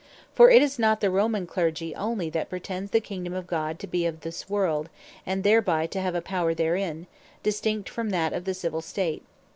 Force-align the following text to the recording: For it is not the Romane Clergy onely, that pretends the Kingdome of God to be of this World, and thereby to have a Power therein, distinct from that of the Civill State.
For 0.33 0.49
it 0.49 0.63
is 0.63 0.79
not 0.79 0.99
the 0.99 1.11
Romane 1.11 1.45
Clergy 1.45 1.93
onely, 1.95 2.31
that 2.31 2.49
pretends 2.49 2.89
the 2.89 2.99
Kingdome 2.99 3.35
of 3.35 3.45
God 3.45 3.77
to 3.77 3.85
be 3.85 4.07
of 4.07 4.21
this 4.21 4.49
World, 4.49 4.89
and 5.27 5.43
thereby 5.43 5.85
to 5.85 6.01
have 6.01 6.15
a 6.15 6.23
Power 6.23 6.55
therein, 6.55 7.05
distinct 7.43 7.87
from 7.87 8.09
that 8.09 8.33
of 8.33 8.45
the 8.45 8.55
Civill 8.55 8.81
State. 8.81 9.23